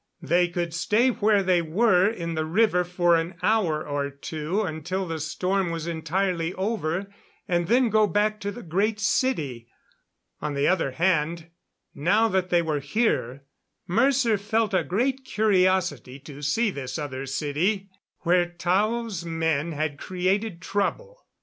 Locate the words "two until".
4.09-5.05